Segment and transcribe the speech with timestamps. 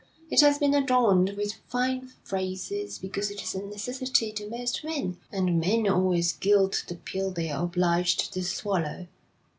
[0.31, 5.19] It has been adorned with fine phrases, because it is a necessity to most men,
[5.31, 9.05] and men always gild the pill they're obliged to swallow.